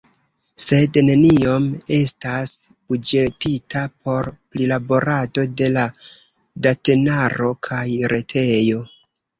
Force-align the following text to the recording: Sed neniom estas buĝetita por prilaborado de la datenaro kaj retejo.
Sed 0.61 0.95
neniom 1.09 1.67
estas 1.97 2.55
buĝetita 2.93 3.85
por 4.07 4.33
prilaborado 4.57 5.47
de 5.63 5.69
la 5.77 5.87
datenaro 6.69 7.57
kaj 7.71 7.89
retejo. 8.17 8.87